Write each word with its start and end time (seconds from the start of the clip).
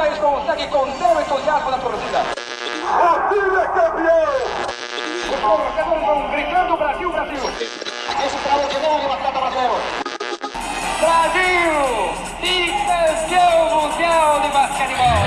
James 0.00 0.18
consegue 0.18 0.66
conter 0.68 1.04
o 1.04 1.20
entusiasmo 1.20 1.70
da 1.70 1.76
torcida. 1.76 2.24
O 2.88 3.28
time 3.28 3.56
é 3.56 3.66
campeão! 3.66 4.32
Os 5.28 5.40
torcedores 5.40 6.06
vão 6.06 6.30
gritando 6.30 6.76
Brasil, 6.78 7.12
Brasil. 7.12 7.50
Esse 8.24 8.36
extraordinário 8.36 9.12
atleta 9.12 9.38
brasileiro. 9.38 9.74
Brasil! 11.00 11.74
Bicampeão 12.40 13.82
mundial 13.82 14.40
de 14.40 14.48
basquetebol! 14.48 15.20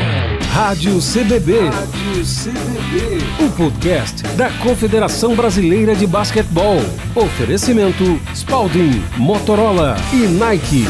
Rádio 0.51 0.99
CBB. 0.99 1.69
Rádio 1.69 2.23
CBB. 2.25 3.45
O 3.45 3.51
podcast 3.55 4.23
da 4.29 4.49
Confederação 4.63 5.35
Brasileira 5.35 5.95
de 5.95 6.07
Basquetebol. 6.07 6.77
Oferecimento 7.15 8.19
Spalding, 8.33 9.03
Motorola 9.17 9.95
e 10.11 10.27
Nike. 10.27 10.87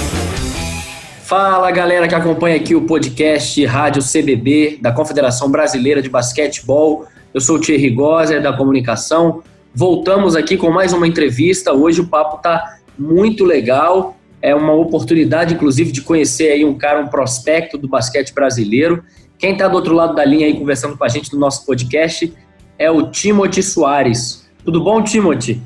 Fala 1.23 1.71
galera 1.71 2.05
que 2.05 2.13
acompanha 2.13 2.57
aqui 2.57 2.75
o 2.75 2.81
podcast 2.81 3.65
Rádio 3.65 4.03
CBB 4.03 4.77
da 4.81 4.91
Confederação 4.91 5.50
Brasileira 5.50 6.01
de 6.01 6.09
Basquetebol. 6.09 7.05
Eu 7.33 7.39
sou 7.39 7.55
o 7.55 7.61
Thierry 7.61 7.91
Gosser 7.91 8.41
da 8.41 8.51
Comunicação. 8.51 9.41
Voltamos 9.73 10.36
aqui 10.36 10.57
com 10.57 10.69
mais 10.69 10.91
uma 10.91 11.07
entrevista. 11.07 11.71
Hoje 11.71 12.01
o 12.01 12.07
papo 12.07 12.41
tá 12.41 12.78
muito 13.00 13.45
legal. 13.45 14.17
É 14.41 14.54
uma 14.54 14.73
oportunidade, 14.73 15.54
inclusive, 15.54 15.93
de 15.93 16.01
conhecer 16.01 16.51
aí 16.51 16.65
um 16.65 16.78
cara, 16.78 17.00
um 17.00 17.07
prospecto 17.07 17.78
do 17.78 17.87
basquete 17.87 18.33
brasileiro. 18.33 19.01
Quem 19.39 19.53
está 19.53 19.69
do 19.69 19.75
outro 19.75 19.95
lado 19.95 20.14
da 20.14 20.25
linha 20.25 20.45
aí 20.45 20.59
conversando 20.59 20.97
com 20.97 21.05
a 21.05 21.09
gente 21.09 21.31
no 21.31 21.39
nosso 21.39 21.65
podcast 21.65 22.33
é 22.78 22.92
o 22.92 23.09
Timothy 23.09 23.64
Soares. 23.64 24.45
Tudo 24.65 24.83
bom, 24.83 25.01
Timothy? 25.01 25.61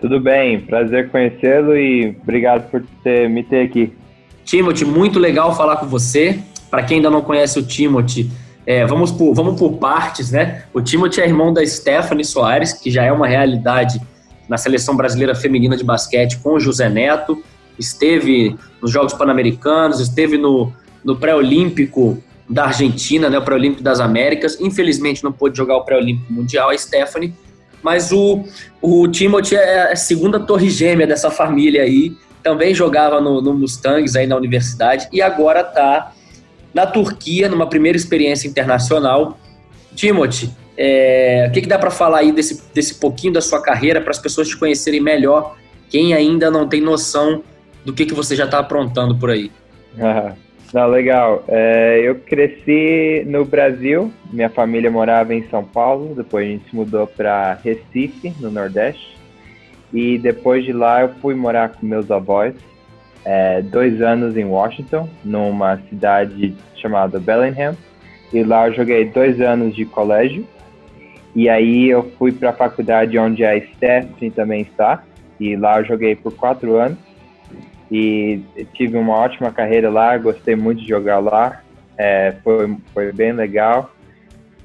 Tudo 0.00 0.20
bem, 0.20 0.60
prazer 0.60 1.10
conhecê-lo 1.10 1.76
e 1.76 2.16
obrigado 2.22 2.70
por 2.70 2.84
ter, 3.02 3.28
me 3.28 3.42
ter 3.42 3.62
aqui. 3.62 3.92
Timothy, 4.54 4.84
muito 4.84 5.18
legal 5.18 5.56
falar 5.56 5.78
com 5.78 5.86
você. 5.86 6.38
Para 6.70 6.84
quem 6.84 6.98
ainda 6.98 7.10
não 7.10 7.22
conhece 7.22 7.58
o 7.58 7.62
Timothy, 7.64 8.30
é, 8.64 8.86
vamos, 8.86 9.10
por, 9.10 9.34
vamos 9.34 9.58
por 9.58 9.78
partes, 9.78 10.30
né? 10.30 10.62
O 10.72 10.80
Timothy 10.80 11.20
é 11.20 11.26
irmão 11.26 11.52
da 11.52 11.66
Stephanie 11.66 12.24
Soares, 12.24 12.72
que 12.72 12.88
já 12.88 13.02
é 13.02 13.10
uma 13.10 13.26
realidade 13.26 14.00
na 14.48 14.56
seleção 14.56 14.96
brasileira 14.96 15.34
feminina 15.34 15.76
de 15.76 15.82
basquete 15.82 16.38
com 16.38 16.50
o 16.50 16.60
José 16.60 16.88
Neto. 16.88 17.42
Esteve 17.76 18.56
nos 18.80 18.92
Jogos 18.92 19.12
Pan-Americanos, 19.12 19.98
esteve 19.98 20.38
no, 20.38 20.72
no 21.04 21.16
pré-olímpico 21.16 22.22
da 22.48 22.66
Argentina, 22.66 23.28
né, 23.28 23.38
o 23.38 23.42
pré-olímpico 23.42 23.82
das 23.82 23.98
Américas. 23.98 24.60
Infelizmente 24.60 25.24
não 25.24 25.32
pôde 25.32 25.58
jogar 25.58 25.78
o 25.78 25.82
pré-olímpico 25.82 26.32
mundial, 26.32 26.70
a 26.70 26.78
Stephanie. 26.78 27.34
Mas 27.82 28.12
o, 28.12 28.44
o 28.80 29.08
Timothy 29.08 29.56
é 29.56 29.92
a 29.92 29.96
segunda 29.96 30.38
torre 30.38 30.70
gêmea 30.70 31.08
dessa 31.08 31.28
família 31.28 31.82
aí 31.82 32.16
também 32.44 32.74
jogava 32.74 33.20
no, 33.22 33.40
no 33.40 33.54
Mustangs 33.54 34.14
aí 34.14 34.26
na 34.26 34.36
universidade 34.36 35.08
e 35.10 35.22
agora 35.22 35.62
está 35.62 36.12
na 36.74 36.86
Turquia, 36.86 37.48
numa 37.48 37.66
primeira 37.66 37.96
experiência 37.96 38.46
internacional. 38.46 39.38
Timothy, 39.96 40.50
é, 40.76 41.46
o 41.48 41.52
que, 41.52 41.62
que 41.62 41.68
dá 41.68 41.78
para 41.78 41.90
falar 41.90 42.18
aí 42.18 42.32
desse, 42.32 42.62
desse 42.74 42.96
pouquinho 42.96 43.32
da 43.32 43.40
sua 43.40 43.62
carreira 43.62 44.00
para 44.00 44.10
as 44.10 44.18
pessoas 44.18 44.48
te 44.48 44.56
conhecerem 44.56 45.00
melhor, 45.00 45.56
quem 45.88 46.12
ainda 46.12 46.50
não 46.50 46.68
tem 46.68 46.80
noção 46.80 47.42
do 47.84 47.92
que, 47.92 48.04
que 48.04 48.14
você 48.14 48.36
já 48.36 48.44
está 48.44 48.58
aprontando 48.58 49.16
por 49.16 49.30
aí? 49.30 49.50
não, 50.72 50.88
legal. 50.88 51.44
É, 51.48 52.00
eu 52.02 52.16
cresci 52.16 53.24
no 53.26 53.44
Brasil, 53.44 54.12
minha 54.30 54.50
família 54.50 54.90
morava 54.90 55.34
em 55.34 55.48
São 55.48 55.64
Paulo, 55.64 56.14
depois 56.14 56.46
a 56.46 56.50
gente 56.50 56.68
se 56.68 56.76
mudou 56.76 57.06
para 57.06 57.54
Recife, 57.62 58.34
no 58.40 58.50
Nordeste. 58.50 59.13
E 59.94 60.18
depois 60.18 60.64
de 60.64 60.72
lá 60.72 61.02
eu 61.02 61.10
fui 61.20 61.36
morar 61.36 61.68
com 61.68 61.86
meus 61.86 62.10
avós, 62.10 62.52
é, 63.24 63.62
dois 63.62 64.02
anos 64.02 64.36
em 64.36 64.44
Washington, 64.44 65.08
numa 65.24 65.76
cidade 65.88 66.52
chamada 66.74 67.20
Bellingham. 67.20 67.76
E 68.32 68.42
lá 68.42 68.66
eu 68.66 68.74
joguei 68.74 69.04
dois 69.04 69.40
anos 69.40 69.74
de 69.76 69.84
colégio. 69.84 70.44
E 71.32 71.48
aí 71.48 71.88
eu 71.88 72.10
fui 72.18 72.32
para 72.32 72.50
a 72.50 72.52
faculdade 72.52 73.16
onde 73.16 73.44
a 73.44 73.58
Stephanie 73.60 74.32
também 74.32 74.62
está. 74.62 75.04
E 75.38 75.54
lá 75.54 75.78
eu 75.78 75.84
joguei 75.84 76.16
por 76.16 76.34
quatro 76.34 76.74
anos. 76.76 76.98
E 77.88 78.40
tive 78.72 78.96
uma 78.96 79.14
ótima 79.14 79.52
carreira 79.52 79.88
lá, 79.90 80.18
gostei 80.18 80.56
muito 80.56 80.80
de 80.80 80.88
jogar 80.88 81.20
lá. 81.20 81.62
É, 81.96 82.34
foi, 82.42 82.76
foi 82.92 83.12
bem 83.12 83.32
legal. 83.32 83.92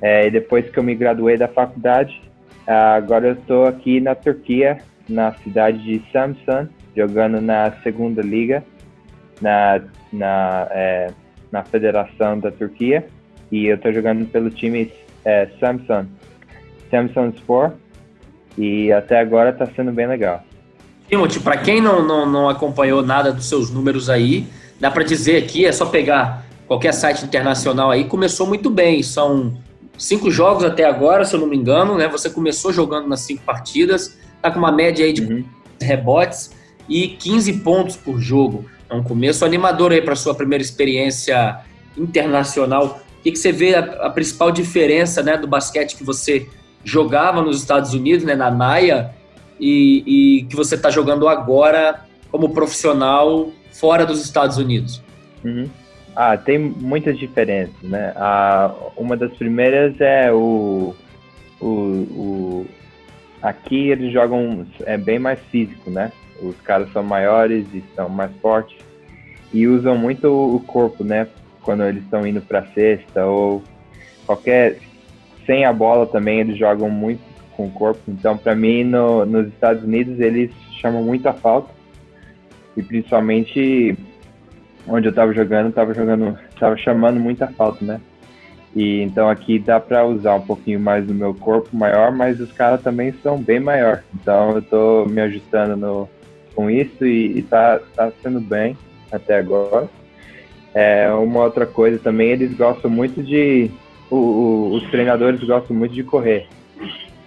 É, 0.01 0.25
e 0.25 0.31
depois 0.31 0.67
que 0.67 0.79
eu 0.79 0.83
me 0.83 0.95
graduei 0.95 1.37
da 1.37 1.47
faculdade, 1.47 2.19
agora 2.65 3.27
eu 3.27 3.33
estou 3.33 3.65
aqui 3.65 3.99
na 3.99 4.15
Turquia 4.15 4.79
na 5.09 5.33
cidade 5.33 5.83
de 5.83 6.01
Samsun, 6.11 6.67
jogando 6.95 7.41
na 7.41 7.71
segunda 7.83 8.21
liga, 8.21 8.63
na, 9.41 9.81
na, 10.13 10.67
é, 10.71 11.11
na 11.51 11.63
Federação 11.63 12.39
da 12.39 12.51
Turquia. 12.51 13.07
E 13.51 13.65
eu 13.65 13.75
estou 13.75 13.91
jogando 13.91 14.25
pelo 14.27 14.49
time 14.49 14.91
é, 15.25 15.47
Samsun, 15.59 16.05
Samsun 16.91 17.29
Sport. 17.35 17.73
E 18.57 18.91
até 18.91 19.19
agora 19.19 19.51
está 19.51 19.65
sendo 19.67 19.91
bem 19.91 20.07
legal. 20.07 20.43
Timothy, 21.07 21.39
para 21.39 21.57
quem 21.57 21.81
não, 21.81 22.05
não, 22.05 22.25
não 22.25 22.49
acompanhou 22.49 23.01
nada 23.01 23.31
dos 23.31 23.45
seus 23.47 23.71
números 23.71 24.09
aí, 24.09 24.45
dá 24.79 24.91
para 24.91 25.03
dizer 25.03 25.43
aqui, 25.43 25.65
é 25.65 25.71
só 25.71 25.85
pegar 25.85 26.45
qualquer 26.67 26.93
site 26.93 27.25
internacional 27.25 27.89
aí, 27.89 28.03
começou 28.03 28.45
muito 28.45 28.69
bem. 28.69 29.01
São 29.01 29.57
cinco 29.97 30.29
jogos 30.29 30.63
até 30.63 30.85
agora, 30.85 31.25
se 31.25 31.35
eu 31.35 31.39
não 31.39 31.47
me 31.47 31.57
engano, 31.57 31.97
né? 31.97 32.07
Você 32.07 32.29
começou 32.29 32.71
jogando 32.71 33.07
nas 33.07 33.21
cinco 33.21 33.43
partidas, 33.43 34.17
tá 34.41 34.51
com 34.51 34.59
uma 34.59 34.71
média 34.71 35.05
aí 35.05 35.13
de 35.13 35.23
uhum. 35.23 35.43
rebotes 35.81 36.51
e 36.87 37.09
15 37.09 37.53
pontos 37.59 37.95
por 37.95 38.19
jogo. 38.19 38.65
É 38.89 38.93
um 38.93 39.03
começo 39.03 39.45
animador 39.45 39.91
aí 39.91 40.01
para 40.01 40.15
sua 40.15 40.33
primeira 40.33 40.63
experiência 40.63 41.59
internacional. 41.97 43.01
O 43.19 43.21
que, 43.21 43.31
que 43.31 43.39
você 43.39 43.51
vê 43.51 43.75
a, 43.75 43.79
a, 43.79 44.09
principal 44.09 44.51
diferença 44.51 45.21
né, 45.21 45.37
do 45.37 45.47
basquete 45.47 45.95
que 45.95 46.03
você 46.03 46.47
jogava 46.83 47.41
nos 47.41 47.59
Estados 47.59 47.93
Unidos, 47.93 48.25
né, 48.25 48.35
na 48.35 48.49
NAIA, 48.49 49.11
e, 49.59 50.39
e 50.39 50.43
que 50.45 50.55
você 50.55 50.75
está 50.75 50.89
jogando 50.89 51.27
agora 51.27 52.05
como 52.31 52.49
profissional 52.49 53.51
fora 53.71 54.05
dos 54.05 54.23
Estados 54.23 54.57
Unidos? 54.57 55.03
Uhum. 55.43 55.69
Ah, 56.15 56.37
tem 56.37 56.57
muitas 56.57 57.17
diferenças, 57.17 57.75
né? 57.81 58.13
Ah, 58.15 58.73
uma 58.97 59.15
das 59.15 59.31
primeiras 59.33 59.99
é 59.99 60.31
o, 60.31 60.95
o, 61.61 61.67
o, 61.67 62.65
Aqui 63.41 63.89
eles 63.89 64.11
jogam 64.11 64.65
é 64.85 64.97
bem 64.97 65.19
mais 65.19 65.39
físico, 65.51 65.89
né? 65.89 66.11
Os 66.41 66.59
caras 66.61 66.91
são 66.91 67.03
maiores 67.03 67.65
e 67.73 67.83
são 67.95 68.09
mais 68.09 68.31
fortes 68.41 68.77
e 69.53 69.67
usam 69.67 69.97
muito 69.97 70.27
o 70.27 70.59
corpo, 70.61 71.03
né? 71.03 71.27
Quando 71.61 71.83
eles 71.83 72.03
estão 72.03 72.25
indo 72.25 72.41
para 72.41 72.65
cesta 72.67 73.25
ou 73.25 73.63
qualquer 74.25 74.77
sem 75.45 75.65
a 75.65 75.73
bola 75.73 76.05
também 76.05 76.39
eles 76.39 76.57
jogam 76.57 76.89
muito 76.89 77.21
com 77.55 77.65
o 77.65 77.71
corpo. 77.71 78.01
Então, 78.07 78.37
para 78.37 78.55
mim, 78.55 78.83
no, 78.83 79.25
nos 79.25 79.47
Estados 79.47 79.83
Unidos 79.83 80.19
eles 80.19 80.51
chamam 80.79 81.03
muita 81.03 81.33
falta 81.33 81.73
e 82.77 82.83
principalmente 82.83 83.97
onde 84.87 85.07
eu 85.07 85.11
estava 85.11 85.33
jogando, 85.33 85.69
estava 85.69 85.93
jogando, 85.93 86.37
estava 86.53 86.77
chamando 86.77 87.19
muita 87.19 87.47
falta, 87.47 87.83
né? 87.83 88.01
E 88.75 89.01
então 89.01 89.29
aqui 89.29 89.57
dá 89.57 89.79
para 89.79 90.05
usar 90.05 90.35
um 90.35 90.41
pouquinho 90.41 90.79
mais 90.79 91.05
do 91.05 91.13
meu 91.13 91.33
corpo 91.33 91.75
maior, 91.75 92.11
mas 92.11 92.39
os 92.39 92.51
caras 92.51 92.81
também 92.81 93.13
são 93.23 93.37
bem 93.37 93.59
maior. 93.59 94.03
Então 94.13 94.51
eu 94.51 94.61
tô 94.61 95.05
me 95.05 95.21
ajustando 95.21 95.75
no, 95.75 96.09
com 96.55 96.69
isso 96.69 97.05
e, 97.05 97.39
e 97.39 97.41
tá, 97.41 97.79
tá 97.95 98.11
sendo 98.21 98.39
bem 98.39 98.77
até 99.11 99.37
agora. 99.37 99.89
É, 100.73 101.11
uma 101.11 101.43
outra 101.43 101.65
coisa 101.65 101.97
também, 101.97 102.29
eles 102.29 102.55
gostam 102.55 102.91
muito 102.91 103.23
de. 103.23 103.71
O, 104.09 104.15
o, 104.15 104.73
os 104.75 104.83
treinadores 104.89 105.43
gostam 105.43 105.75
muito 105.75 105.93
de 105.93 106.03
correr 106.03 106.47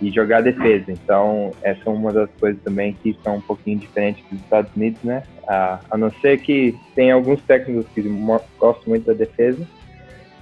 e 0.01 0.11
jogar 0.11 0.43
defesa. 0.43 0.91
Então, 0.91 1.53
essa 1.63 1.81
é 1.87 1.91
uma 1.91 2.13
das 2.13 2.29
coisas 2.41 2.61
também 2.63 2.97
que 3.03 3.17
são 3.23 3.37
um 3.37 3.41
pouquinho 3.41 3.79
diferentes 3.79 4.25
dos 4.31 4.41
Estados 4.41 4.75
Unidos, 4.77 5.01
né? 5.03 5.23
A, 5.47 5.81
a 5.91 5.97
não 5.97 6.11
ser 6.21 6.39
que 6.39 6.75
tem 6.95 7.11
alguns 7.13 7.41
técnicos 7.43 7.87
que 7.95 8.03
gostam 8.59 8.85
muito 8.87 9.07
da 9.07 9.13
defesa, 9.13 9.67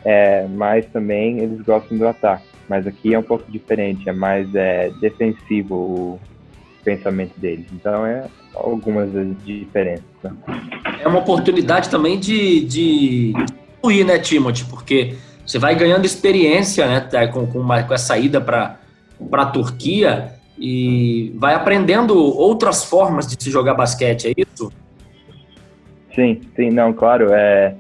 é, 0.05 0.47
mas 0.49 0.87
também 0.87 1.39
eles 1.39 1.61
gostam 1.63 1.97
do 1.97 2.07
ataque. 2.07 2.45
Mas 2.69 2.87
aqui 2.87 3.15
é 3.15 3.19
um 3.19 3.23
pouco 3.23 3.51
diferente, 3.51 4.09
é 4.09 4.13
mais 4.13 4.55
é, 4.55 4.91
defensivo 5.01 5.75
o 5.75 6.21
pensamento 6.85 7.39
deles. 7.39 7.67
Então 7.73 8.07
é 8.07 8.27
algumas 8.55 9.11
diferenças. 9.45 10.05
Né? 10.23 10.33
É 11.03 11.09
uma 11.09 11.19
oportunidade 11.19 11.89
também 11.89 12.19
de, 12.19 12.65
de 12.65 13.33
fluir, 13.81 14.07
né, 14.07 14.19
Timothy? 14.19 14.65
Porque 14.67 15.17
você 15.45 15.59
vai 15.59 15.75
ganhando 15.75 16.05
experiência 16.05 16.87
né, 16.87 17.01
tá, 17.01 17.27
com, 17.29 17.47
com, 17.47 17.59
uma, 17.59 17.83
com 17.83 17.93
essa 17.93 18.17
ida 18.17 18.41
para 18.41 18.79
a 19.33 19.47
Turquia 19.47 20.35
e 20.59 21.35
vai 21.37 21.55
aprendendo 21.55 22.17
outras 22.17 22.85
formas 22.85 23.27
de 23.27 23.43
se 23.43 23.51
jogar 23.51 23.75
basquete, 23.75 24.29
é 24.29 24.33
isso? 24.37 24.71
Sim, 26.15 26.41
sim, 26.55 26.71
não, 26.71 26.93
claro. 26.93 27.33
É, 27.33 27.75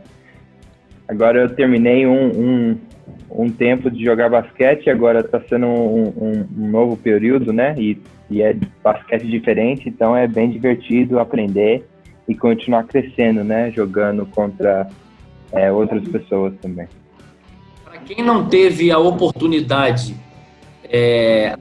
Agora 1.10 1.40
eu 1.40 1.48
terminei 1.48 2.06
um, 2.06 2.28
um, 2.28 2.78
um 3.32 3.50
tempo 3.50 3.90
de 3.90 4.04
jogar 4.04 4.30
basquete, 4.30 4.88
agora 4.88 5.18
está 5.18 5.40
sendo 5.40 5.66
um, 5.66 6.06
um, 6.06 6.46
um, 6.56 6.68
novo 6.68 6.96
período, 6.96 7.52
né? 7.52 7.74
E, 7.76 8.00
e 8.30 8.40
é 8.40 8.56
basquete 8.80 9.26
diferente, 9.26 9.88
então 9.88 10.16
é 10.16 10.28
bem 10.28 10.48
divertido 10.48 11.18
aprender 11.18 11.84
e 12.28 12.34
continuar 12.36 12.84
crescendo, 12.84 13.42
né? 13.42 13.72
Jogando 13.72 14.24
contra 14.24 14.88
é, 15.50 15.72
outras 15.72 16.06
pessoas 16.06 16.54
também. 16.62 16.86
quem 18.06 18.24
não 18.24 18.48
teve 18.48 18.92
a 18.92 18.98
oportunidade 18.98 20.14
é, 20.84 21.56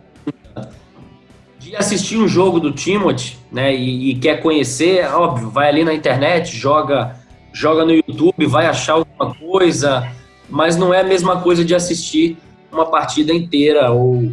de 1.58 1.76
assistir 1.76 2.18
um 2.18 2.28
jogo 2.28 2.60
do 2.60 2.72
Timothy, 2.72 3.36
né, 3.52 3.76
e, 3.76 4.12
e, 4.12 4.16
quer 4.16 4.44
conhecer, 4.44 5.12
óbvio, 5.12 5.50
vai 5.50 5.70
ali 5.70 5.84
na 5.84 5.94
internet, 5.94 6.56
joga, 6.56 7.19
joga 7.54 7.86
no 7.86 7.92
YouTube, 7.92 8.46
vai 8.46 8.66
achar 8.66 8.94
alguma 8.94 9.34
coisa, 9.36 10.12
mas 10.50 10.76
não 10.78 10.94
é 10.94 11.02
a 11.02 11.04
mesma 11.04 11.42
coisa 11.42 11.64
de 11.64 11.76
assistir 11.76 12.38
uma 12.72 12.86
partida 12.86 13.34
inteira 13.34 13.92
ou, 13.92 14.32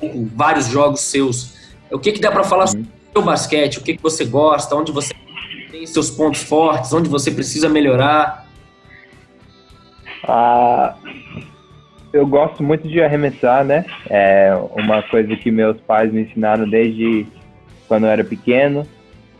ou 0.00 0.28
vários 0.34 0.68
jogos 0.68 1.00
seus. 1.00 1.54
O 1.90 1.98
que, 1.98 2.12
que 2.12 2.20
dá 2.20 2.30
para 2.30 2.44
falar 2.44 2.66
sobre 2.66 2.86
o 2.86 3.12
seu 3.12 3.22
basquete? 3.22 3.78
O 3.78 3.82
que, 3.82 3.96
que 3.96 4.02
você 4.02 4.24
gosta? 4.24 4.74
Onde 4.74 4.92
você 4.92 5.14
tem 5.70 5.86
seus 5.86 6.10
pontos 6.10 6.42
fortes? 6.42 6.92
Onde 6.92 7.08
você 7.08 7.30
precisa 7.30 7.68
melhorar? 7.68 8.46
Ah, 10.24 10.94
eu 12.12 12.26
gosto 12.26 12.62
muito 12.62 12.88
de 12.88 13.00
arremessar, 13.02 13.64
né? 13.64 13.84
É 14.08 14.52
uma 14.74 15.02
coisa 15.02 15.36
que 15.36 15.50
meus 15.50 15.80
pais 15.80 16.12
me 16.12 16.22
ensinaram 16.22 16.68
desde 16.68 17.26
quando 17.86 18.06
eu 18.06 18.10
era 18.10 18.24
pequeno. 18.24 18.86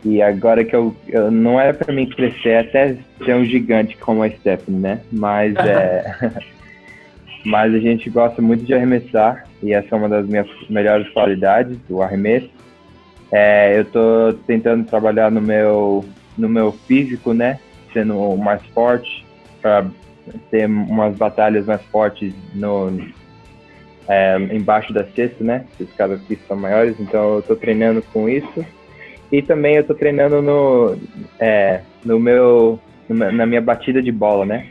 E 0.05 0.21
agora 0.21 0.63
que 0.63 0.75
eu, 0.75 0.95
eu 1.07 1.31
não 1.31 1.59
era 1.59 1.73
para 1.73 1.93
mim 1.93 2.07
crescer 2.07 2.57
até 2.57 2.95
ser 3.23 3.35
um 3.35 3.43
gigante 3.43 3.97
como 3.97 4.23
a 4.23 4.29
Stephanie, 4.29 4.79
né? 4.79 5.01
Mas 5.11 5.55
é, 5.57 6.31
mas 7.43 7.73
a 7.73 7.79
gente 7.79 8.09
gosta 8.09 8.41
muito 8.41 8.63
de 8.63 8.73
arremessar 8.73 9.45
e 9.61 9.73
essa 9.73 9.95
é 9.95 9.97
uma 9.97 10.09
das 10.09 10.27
minhas 10.27 10.47
melhores 10.69 11.09
qualidades, 11.09 11.77
o 11.89 12.01
arremesso. 12.01 12.49
É, 13.31 13.77
eu 13.77 13.81
estou 13.81 14.33
tentando 14.45 14.85
trabalhar 14.85 15.31
no 15.31 15.41
meu 15.41 16.05
no 16.37 16.47
meu 16.47 16.71
físico, 16.71 17.33
né? 17.33 17.59
Sendo 17.91 18.37
mais 18.37 18.61
forte 18.67 19.25
para 19.61 19.87
ter 20.51 20.67
umas 20.67 21.17
batalhas 21.17 21.65
mais 21.65 21.81
fortes 21.83 22.33
no 22.53 22.91
é, 24.07 24.37
embaixo 24.53 24.93
da 24.93 25.03
cesta, 25.03 25.43
né? 25.43 25.65
Os 25.79 25.91
caras 25.93 26.21
aqui 26.21 26.37
são 26.47 26.55
maiores, 26.55 26.99
então 26.99 27.33
eu 27.33 27.39
estou 27.39 27.55
treinando 27.55 28.01
com 28.13 28.29
isso. 28.29 28.65
E 29.31 29.41
também 29.41 29.75
eu 29.75 29.81
estou 29.81 29.95
treinando 29.95 30.41
no, 30.41 30.97
é, 31.39 31.81
no 32.03 32.19
meu, 32.19 32.79
na 33.09 33.45
minha 33.45 33.61
batida 33.61 34.01
de 34.01 34.11
bola, 34.11 34.45
né? 34.45 34.67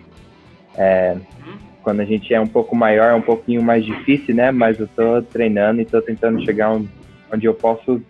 É, 0.77 1.17
quando 1.83 2.01
a 2.01 2.05
gente 2.05 2.33
é 2.35 2.41
um 2.41 2.47
pouco 2.47 2.75
maior, 2.75 3.11
é 3.11 3.15
um 3.15 3.23
pouquinho 3.23 3.63
mais 3.63 3.85
difícil, 3.85 4.35
né? 4.35 4.51
Mas 4.51 4.79
eu 4.79 4.87
estou 4.87 5.23
treinando 5.23 5.81
e 5.81 5.85
estou 5.85 6.03
tentando 6.03 6.45
chegar 6.45 6.77
onde 7.33 7.47
eu 7.47 7.55
posso 7.55 8.01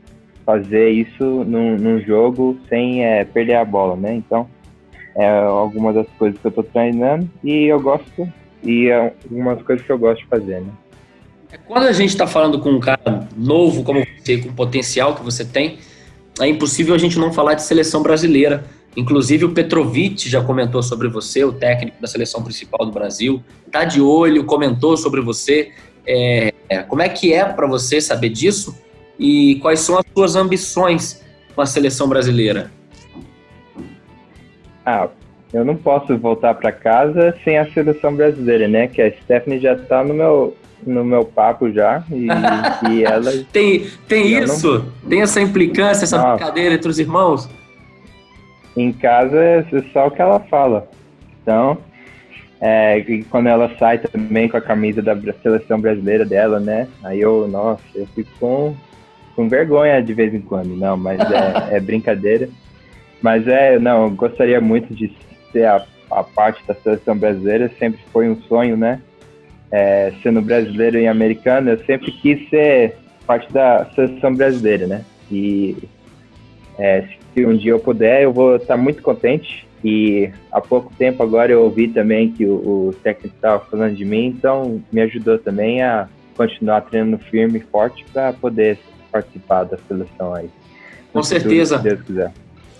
fazer 0.45 0.91
isso 0.91 1.25
num, 1.25 1.77
num 1.77 2.01
jogo 2.01 2.57
sem 2.69 3.05
é, 3.05 3.25
perder 3.25 3.57
a 3.57 3.65
bola, 3.65 3.97
né? 3.97 4.15
Então, 4.15 4.49
é 5.17 5.29
algumas 5.29 5.95
das 5.95 6.07
coisas 6.19 6.39
que 6.39 6.47
eu 6.47 6.51
estou 6.51 6.65
treinando 6.65 7.29
e 7.43 7.65
eu 7.65 7.81
gosto 7.81 8.29
e 8.63 8.89
é 8.89 9.13
algumas 9.25 9.61
coisas 9.63 9.85
que 9.85 9.91
eu 9.91 9.99
gosto 9.99 10.21
de 10.21 10.27
fazer, 10.27 10.61
né? 10.61 10.71
É, 11.51 11.57
quando 11.59 11.85
a 11.85 11.93
gente 11.93 12.11
está 12.11 12.27
falando 12.27 12.61
com 12.61 12.71
um 12.71 12.81
cara 12.81 13.29
novo 13.37 13.83
como 13.83 14.05
você, 14.19 14.39
com 14.39 14.51
o 14.51 14.53
potencial 14.53 15.15
que 15.15 15.23
você 15.23 15.45
tem, 15.45 15.79
é 16.41 16.49
impossível 16.49 16.95
a 16.95 16.99
gente 16.99 17.19
não 17.19 17.33
falar 17.33 17.55
de 17.55 17.63
seleção 17.63 18.03
brasileira. 18.03 18.65
Inclusive 18.97 19.45
o 19.45 19.53
Petrovic 19.53 20.29
já 20.29 20.43
comentou 20.43 20.83
sobre 20.83 21.09
você, 21.09 21.45
o 21.45 21.53
técnico 21.53 22.01
da 22.01 22.07
seleção 22.07 22.43
principal 22.43 22.87
do 22.87 22.93
Brasil, 22.93 23.43
tá 23.71 23.85
de 23.85 24.01
olho, 24.01 24.45
comentou 24.45 24.97
sobre 24.97 25.21
você. 25.21 25.73
É, 26.07 26.53
como 26.89 27.03
é 27.03 27.09
que 27.09 27.33
é 27.33 27.45
para 27.45 27.67
você 27.67 28.01
saber 28.01 28.31
disso 28.31 28.77
e 29.19 29.57
quais 29.57 29.81
são 29.81 29.99
as 29.99 30.05
suas 30.15 30.37
ambições 30.37 31.23
com 31.55 31.61
a 31.61 31.67
seleção 31.67 32.09
brasileira? 32.09 32.71
Ah, 34.85 35.09
eu 35.53 35.65
não 35.65 35.77
posso 35.77 36.17
voltar 36.17 36.55
para 36.55 36.71
casa 36.73 37.37
sem 37.45 37.59
a 37.59 37.71
seleção 37.73 38.15
brasileira, 38.15 38.69
né? 38.69 38.87
Que 38.87 39.03
a 39.03 39.11
Stephanie 39.11 39.61
já 39.61 39.75
está 39.75 40.05
no 40.05 40.15
meu 40.15 40.57
no 40.85 41.05
meu 41.05 41.25
papo 41.25 41.71
já 41.71 42.03
e, 42.11 42.27
e 42.91 43.05
ela 43.05 43.33
tem 43.53 43.87
tem 44.09 44.39
isso 44.39 44.79
não... 44.79 45.09
tem 45.09 45.23
essa 45.23 45.41
implicância 45.41 46.05
essa 46.05 46.19
Nossa. 46.19 46.37
brincadeira 46.37 46.75
entre 46.75 46.89
os 46.89 46.99
irmãos? 46.99 47.49
Em 48.77 48.93
casa 48.93 49.37
é 49.43 49.65
só 49.93 50.09
o 50.09 50.11
que 50.11 50.21
ela 50.21 50.39
fala. 50.41 50.89
Então 51.43 51.79
é, 52.61 52.99
e 52.99 53.23
quando 53.25 53.49
ela 53.49 53.71
sai 53.79 53.99
também 53.99 54.49
com 54.49 54.57
a 54.57 54.61
camisa 54.61 55.03
da 55.03 55.17
seleção 55.43 55.81
brasileira 55.81 56.25
dela 56.25 56.61
né? 56.61 56.89
Aí 57.05 57.21
eu 57.21 57.49
nossa 57.49 57.83
eu 57.95 58.07
fico 58.09 58.31
com, 58.39 58.75
com 59.35 59.49
vergonha 59.49 60.03
de 60.03 60.13
vez 60.13 60.35
em 60.35 60.41
quando. 60.41 60.77
Não 60.77 60.97
mas 60.97 61.21
é, 61.21 61.77
é 61.77 61.81
brincadeira. 61.81 62.49
Mas 63.23 63.47
é 63.49 63.79
não 63.79 64.05
eu 64.05 64.11
gostaria 64.11 64.61
muito 64.61 64.95
de 64.95 65.13
ser 65.53 65.67
a, 65.67 65.85
a 66.11 66.23
parte 66.23 66.63
da 66.67 66.75
seleção 66.75 67.17
brasileira 67.17 67.71
sempre 67.79 68.01
foi 68.13 68.29
um 68.29 68.41
sonho 68.43 68.77
né 68.77 69.01
é, 69.71 70.13
sendo 70.23 70.41
brasileiro 70.41 70.99
e 70.99 71.07
americano, 71.07 71.71
eu 71.71 71.85
sempre 71.85 72.13
quis 72.13 72.49
ser 72.49 72.97
parte 73.27 73.53
da 73.53 73.87
seleção 73.95 74.35
brasileira, 74.35 74.87
né? 74.87 75.05
E 75.31 75.77
é, 76.79 77.05
se 77.35 77.45
um 77.45 77.57
dia 77.57 77.73
eu 77.73 77.79
puder, 77.79 78.23
eu 78.23 78.33
vou 78.33 78.57
estar 78.57 78.77
muito 78.77 79.03
contente. 79.03 79.67
E 79.85 80.31
há 80.51 80.61
pouco 80.61 80.93
tempo 80.97 81.23
agora 81.23 81.53
eu 81.53 81.63
ouvi 81.63 81.89
também 81.89 82.33
que 82.33 82.45
o, 82.45 82.89
o 82.89 82.95
técnico 83.03 83.37
estava 83.37 83.65
falando 83.65 83.95
de 83.95 84.05
mim, 84.05 84.27
então 84.27 84.83
me 84.91 85.01
ajudou 85.03 85.39
também 85.39 85.83
a 85.83 86.09
continuar 86.37 86.81
treinando 86.83 87.19
firme 87.19 87.59
e 87.59 87.63
forte 87.63 88.05
para 88.13 88.33
poder 88.33 88.79
participar 89.13 89.65
da 89.65 89.79
seleção 89.89 90.35
aí. 90.35 90.49
Com 91.13 91.23
certeza. 91.23 91.77
Futuro, 91.77 91.91
se 91.91 91.97
Deus 91.97 92.07
quiser. 92.07 92.33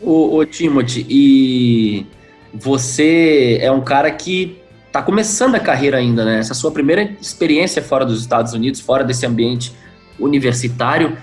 O, 0.03 0.37
o 0.37 0.45
Timothy, 0.45 1.07
e 1.09 2.07
você 2.53 3.59
é 3.61 3.71
um 3.71 3.81
cara 3.81 4.11
que 4.11 4.59
está 4.97 5.03
começando 5.03 5.55
a 5.55 5.61
carreira 5.61 5.99
ainda, 5.99 6.25
né? 6.25 6.39
Essa 6.39 6.55
sua 6.55 6.71
primeira 6.71 7.03
experiência 7.21 7.83
fora 7.83 8.03
dos 8.03 8.19
Estados 8.19 8.55
Unidos, 8.55 8.81
fora 8.81 9.05
desse 9.05 9.27
ambiente 9.27 9.75
universitário. 10.19 11.19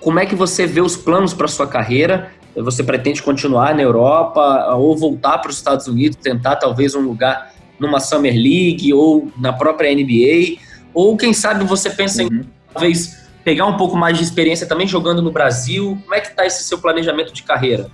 Como 0.00 0.20
é 0.20 0.26
que 0.26 0.36
você 0.36 0.64
vê 0.64 0.80
os 0.80 0.96
planos 0.96 1.34
para 1.34 1.48
sua 1.48 1.66
carreira? 1.66 2.30
Você 2.54 2.84
pretende 2.84 3.20
continuar 3.22 3.74
na 3.74 3.82
Europa 3.82 4.72
ou 4.76 4.96
voltar 4.96 5.38
para 5.38 5.50
os 5.50 5.56
Estados 5.56 5.88
Unidos, 5.88 6.16
tentar 6.22 6.54
talvez 6.56 6.94
um 6.94 7.00
lugar 7.00 7.52
numa 7.80 7.98
Summer 7.98 8.32
League 8.32 8.92
ou 8.94 9.28
na 9.36 9.52
própria 9.52 9.92
NBA? 9.92 10.58
Ou 10.94 11.16
quem 11.16 11.34
sabe 11.34 11.64
você 11.64 11.90
pensa 11.90 12.22
uhum. 12.22 12.28
em 12.28 12.44
talvez 12.72 13.26
pegar 13.44 13.66
um 13.66 13.76
pouco 13.76 13.96
mais 13.96 14.16
de 14.16 14.22
experiência 14.22 14.68
também 14.68 14.86
jogando 14.86 15.20
no 15.20 15.32
Brasil? 15.32 15.98
Como 16.04 16.14
é 16.14 16.20
que 16.20 16.28
está 16.28 16.46
esse 16.46 16.62
seu 16.62 16.78
planejamento 16.78 17.32
de 17.32 17.42
carreira? 17.42 17.90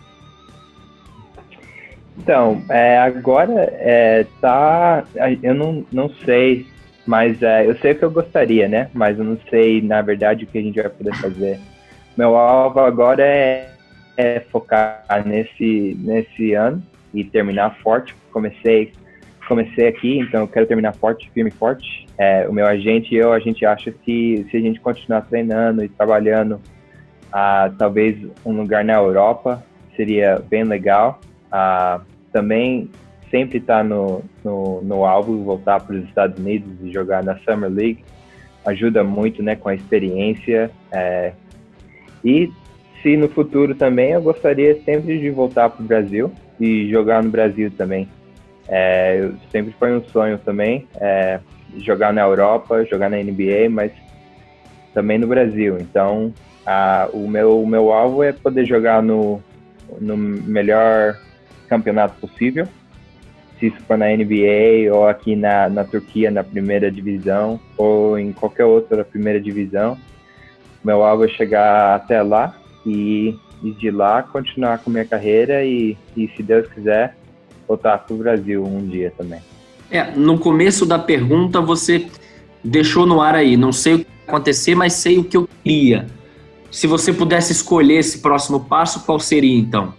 Então, 2.19 2.63
é, 2.69 2.99
agora 2.99 3.73
é, 3.79 4.27
tá. 4.41 5.05
Eu 5.43 5.55
não, 5.55 5.85
não 5.91 6.09
sei, 6.25 6.67
mas 7.07 7.43
é, 7.43 7.67
eu 7.67 7.77
sei 7.79 7.93
o 7.93 7.95
que 7.97 8.03
eu 8.05 8.11
gostaria, 8.11 8.69
né? 8.69 8.91
Mas 8.93 9.19
eu 9.19 9.25
não 9.25 9.39
sei, 9.49 9.81
na 9.81 10.03
verdade, 10.03 10.45
o 10.45 10.47
que 10.47 10.59
a 10.59 10.63
gente 10.63 10.81
vai 10.81 10.91
poder 10.91 11.15
fazer. 11.17 11.59
Meu 12.17 12.37
alvo 12.37 12.81
agora 12.81 13.25
é, 13.25 13.71
é 14.17 14.41
focar 14.41 15.23
nesse, 15.25 15.97
nesse 16.01 16.53
ano 16.53 16.83
e 17.15 17.25
terminar 17.25 17.79
forte. 17.83 18.15
Comecei 18.31 18.93
comecei 19.49 19.89
aqui, 19.89 20.19
então 20.19 20.43
eu 20.43 20.49
quero 20.49 20.67
terminar 20.67 20.95
forte, 20.95 21.31
firme 21.33 21.51
e 21.51 21.55
forte. 21.55 22.07
É, 22.17 22.47
o 22.49 22.53
meu 22.53 22.67
agente 22.67 23.15
e 23.15 23.19
eu, 23.19 23.33
a 23.33 23.39
gente 23.39 23.67
acha 23.67 23.91
que 23.91 24.47
se 24.51 24.57
a 24.57 24.61
gente 24.61 24.81
continuar 24.81 25.23
treinando 25.23 25.85
e 25.85 25.89
trabalhando, 25.89 26.61
ah, 27.31 27.71
talvez 27.79 28.17
um 28.45 28.53
lugar 28.53 28.85
na 28.85 28.95
Europa 28.95 29.63
seria 29.97 30.43
bem 30.49 30.65
legal. 30.65 31.21
Ah, 31.53 32.01
também 32.33 32.91
sempre 33.31 33.59
está 33.59 33.85
no, 33.85 34.23
no, 34.45 34.83
no 34.83 35.05
alvo 35.05 35.43
voltar 35.43 35.81
para 35.81 35.97
os 35.97 36.05
Estados 36.05 36.39
Unidos 36.39 36.71
e 36.83 36.93
jogar 36.93 37.23
na 37.23 37.39
Summer 37.39 37.71
League. 37.71 38.05
Ajuda 38.65 39.05
muito 39.05 39.43
né, 39.43 39.55
com 39.55 39.69
a 39.69 39.75
experiência. 39.75 40.71
É, 40.91 41.33
e 42.25 42.51
se 43.03 43.17
no 43.17 43.29
futuro 43.29 43.75
também 43.75 44.11
eu 44.11 44.23
gostaria 44.23 44.81
sempre 44.83 45.19
de 45.19 45.31
voltar 45.31 45.71
para 45.71 45.83
o 45.83 45.87
Brasil 45.87 46.33
e 46.61 46.89
jogar 46.91 47.23
no 47.23 47.31
Brasil 47.31 47.71
também. 47.77 48.09
É, 48.69 49.31
sempre 49.51 49.75
foi 49.79 49.97
um 49.97 50.05
sonho 50.05 50.39
também 50.39 50.87
é, 51.01 51.41
jogar 51.79 52.13
na 52.13 52.23
Europa, 52.23 52.85
jogar 52.85 53.11
na 53.11 53.17
NBA, 53.17 53.69
mas 53.71 53.93
também 54.95 55.19
no 55.19 55.27
Brasil. 55.27 55.79
Então, 55.81 56.33
a, 56.65 57.09
o, 57.13 57.27
meu, 57.27 57.61
o 57.61 57.67
meu 57.67 57.93
alvo 57.93 58.23
é 58.23 58.33
poder 58.33 58.65
jogar 58.67 59.03
no, 59.03 59.43
no 60.01 60.17
melhor 60.17 61.19
campeonato 61.73 62.15
possível. 62.21 62.69
Se 63.59 63.69
isso 63.69 63.81
for 63.87 63.97
na 63.97 64.07
NBA 64.07 64.93
ou 64.93 65.09
aqui 65.09 65.35
na, 65.35 65.69
na 65.71 65.85
Turquia, 65.85 66.31
na 66.31 66.45
primeira 66.45 66.91
divisão, 66.91 67.59
ou 67.79 68.19
em 68.19 68.33
qualquer 68.33 68.67
outra 68.67 69.05
primeira 69.05 69.41
divisão. 69.41 69.97
Meu 70.85 71.03
alvo 71.03 71.25
é 71.25 71.29
chegar 71.29 71.95
até 71.95 72.21
lá 72.23 72.55
e, 72.85 73.35
e 73.63 73.71
de 73.71 73.91
lá 73.91 74.23
continuar 74.23 74.79
com 74.79 74.91
minha 74.91 75.05
carreira 75.05 75.65
e, 75.65 75.97
e 76.17 76.29
se 76.37 76.43
Deus 76.43 76.67
quiser, 76.69 77.17
voltar 77.67 77.99
para 77.99 78.15
o 78.15 78.19
Brasil 78.19 78.65
um 78.65 78.85
dia 78.87 79.13
também. 79.17 79.41
É, 79.91 80.11
no 80.11 80.39
começo 80.39 80.85
da 80.85 80.99
pergunta 80.99 81.61
você 81.61 82.07
deixou 82.65 83.07
no 83.07 83.21
ar 83.21 83.35
aí, 83.35 83.57
não 83.57 83.73
sei 83.73 83.95
o 83.95 83.99
que 84.01 84.07
acontecer, 84.27 84.75
mas 84.75 84.95
sei 84.95 85.19
o 85.19 85.25
que 85.25 85.37
eu 85.37 85.49
queria. 85.63 86.07
Se 86.71 86.87
você 86.87 87.13
pudesse 87.13 87.53
escolher 87.53 87.99
esse 87.99 88.19
próximo 88.19 88.61
passo, 88.61 89.05
qual 89.05 89.21
seria 89.21 89.57
então? 89.57 89.95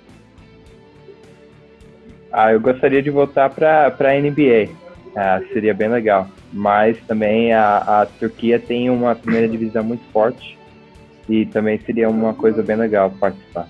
Ah, 2.34 2.52
eu 2.52 2.60
gostaria 2.60 3.00
de 3.00 3.12
voltar 3.12 3.52
para 3.52 3.96
a 4.00 4.20
NBA. 4.20 4.70
uh, 5.16 5.54
seria 5.54 5.72
bem 5.72 5.88
legal. 5.88 6.28
Mas 6.52 6.98
também 7.08 7.54
a, 7.54 7.78
a 7.78 8.06
Turquia 8.08 8.58
tem 8.58 8.90
uma 8.90 9.14
primeira 9.14 9.48
divisão 9.48 9.84
muito 9.84 10.04
forte 10.12 10.58
e 11.30 11.46
também 11.46 11.80
seria 11.86 12.10
uma 12.10 12.34
coisa 12.34 12.64
bem 12.64 12.76
legal 12.76 13.12
participar. 13.12 13.68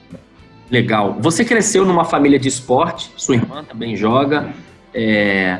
Legal. 0.72 1.18
Você 1.20 1.44
cresceu 1.44 1.86
numa 1.86 2.06
família 2.06 2.40
de 2.40 2.48
esporte, 2.48 3.12
sua 3.18 3.36
irmã 3.36 3.66
também 3.66 3.98
joga. 3.98 4.50
É... 4.94 5.60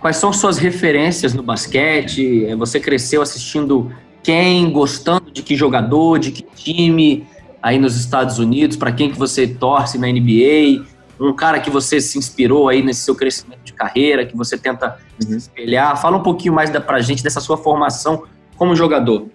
Quais 0.00 0.16
são 0.16 0.32
suas 0.32 0.58
referências 0.58 1.34
no 1.34 1.42
basquete? 1.42 2.46
É, 2.46 2.56
você 2.56 2.80
cresceu 2.80 3.20
assistindo 3.20 3.92
quem, 4.22 4.70
gostando 4.70 5.30
de 5.30 5.42
que 5.42 5.54
jogador, 5.54 6.18
de 6.18 6.30
que 6.30 6.42
time 6.42 7.26
aí 7.62 7.78
nos 7.78 7.96
Estados 7.96 8.38
Unidos? 8.38 8.76
Para 8.76 8.92
quem 8.92 9.10
que 9.10 9.18
você 9.18 9.46
torce 9.46 9.98
na 9.98 10.06
NBA? 10.06 10.86
Um 11.20 11.32
cara 11.32 11.58
que 11.60 11.70
você 11.70 12.00
se 12.00 12.18
inspirou 12.18 12.68
aí 12.68 12.82
nesse 12.82 13.00
seu 13.00 13.14
crescimento 13.14 13.60
de 13.64 13.72
carreira, 13.72 14.24
que 14.24 14.36
você 14.36 14.56
tenta 14.56 14.98
uhum. 15.22 15.30
se 15.30 15.36
espelhar? 15.36 16.00
Fala 16.00 16.16
um 16.16 16.22
pouquinho 16.22 16.54
mais 16.54 16.70
da, 16.70 16.80
pra 16.80 17.00
gente 17.00 17.22
dessa 17.22 17.40
sua 17.40 17.56
formação 17.56 18.24
como 18.56 18.74
jogador. 18.74 19.26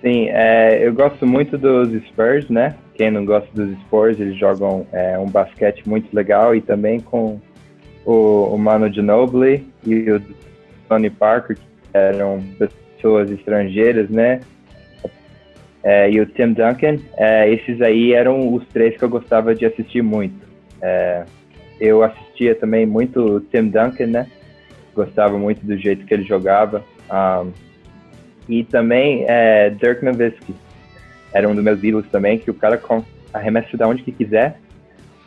Sim, 0.00 0.28
é, 0.30 0.86
eu 0.86 0.94
gosto 0.94 1.26
muito 1.26 1.58
dos 1.58 1.90
Spurs, 2.08 2.48
né? 2.48 2.74
Quem 2.94 3.10
não 3.10 3.24
gosta 3.24 3.48
dos 3.54 3.78
Spurs, 3.80 4.18
eles 4.18 4.38
jogam 4.38 4.86
é, 4.92 5.18
um 5.18 5.26
basquete 5.26 5.86
muito 5.86 6.14
legal 6.14 6.54
e 6.54 6.60
também 6.60 7.00
com 7.00 7.40
o, 8.04 8.54
o 8.54 8.58
Mano 8.58 8.92
Ginobili 8.92 9.66
e 9.86 10.10
o 10.10 10.22
Tony 10.88 11.10
Parker, 11.10 11.56
que 11.56 11.62
eram 11.92 12.42
pessoas 12.58 13.30
estrangeiras, 13.30 14.08
né? 14.08 14.40
É, 15.82 16.10
e 16.10 16.20
o 16.20 16.26
Tim 16.26 16.52
Duncan, 16.52 16.98
é, 17.16 17.50
esses 17.52 17.80
aí 17.80 18.12
eram 18.12 18.52
os 18.54 18.66
três 18.68 18.96
que 18.96 19.02
eu 19.02 19.08
gostava 19.08 19.54
de 19.54 19.64
assistir 19.64 20.02
muito. 20.02 20.46
É, 20.82 21.24
eu 21.80 22.02
assistia 22.02 22.54
também 22.54 22.84
muito 22.84 23.20
o 23.20 23.40
Tim 23.40 23.68
Duncan, 23.68 24.06
né? 24.06 24.26
Gostava 24.94 25.38
muito 25.38 25.64
do 25.64 25.76
jeito 25.78 26.04
que 26.04 26.12
ele 26.12 26.24
jogava. 26.24 26.84
Um, 27.10 27.50
e 28.48 28.64
também 28.64 29.24
Dirk 29.78 30.04
Nowitzki. 30.04 30.54
Era 31.32 31.48
um 31.48 31.54
dos 31.54 31.62
meus 31.62 31.82
ídolos 31.82 32.08
também, 32.08 32.38
que 32.38 32.50
o 32.50 32.54
cara 32.54 32.80
arremessa 33.32 33.76
de 33.76 33.84
onde 33.84 34.02
que 34.02 34.10
quiser 34.10 34.58